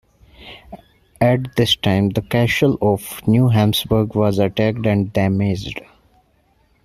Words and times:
At 1.21 1.55
this 1.57 1.75
time 1.75 2.09
the 2.09 2.23
castle 2.23 2.75
of 2.81 3.21
Neu 3.27 3.49
Habsburg 3.49 4.15
was 4.15 4.39
attacked 4.39 4.87
and 4.87 5.13
damaged. 5.13 5.79